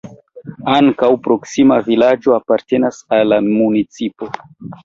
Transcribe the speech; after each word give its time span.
Ankaŭ 0.75 1.09
proksima 1.27 1.77
vilaĝo 1.89 2.35
apartenas 2.39 3.01
al 3.19 3.33
la 3.35 3.41
municipo. 3.53 4.33